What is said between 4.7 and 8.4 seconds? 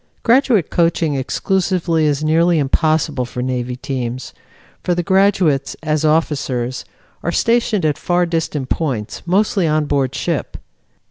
for the graduates, as officers, are stationed at far